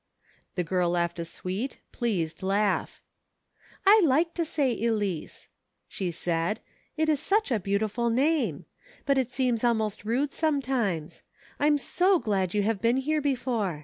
The 0.55 0.63
girl 0.63 0.89
laughed 0.89 1.19
a 1.19 1.23
sweet, 1.25 1.77
pleased 1.91 2.41
laugh." 2.41 3.03
I 3.95 4.01
like 4.03 4.33
to 4.33 4.43
say 4.43 4.75
Elice," 4.75 5.49
she 5.87 6.09
said," 6.09 6.59
it 6.97 7.07
is 7.07 7.19
such 7.19 7.51
a 7.51 7.59
beautiful 7.59 8.09
name; 8.09 8.65
but 9.05 9.19
it 9.19 9.29
seems 9.29 9.63
almost 9.63 10.03
rude 10.03 10.33
some 10.33 10.59
times. 10.59 11.21
I'm 11.59 11.77
so 11.77 12.17
glad 12.17 12.55
you 12.55 12.63
have 12.63 12.81
been 12.81 12.97
here 12.97 13.21
before. 13.21 13.79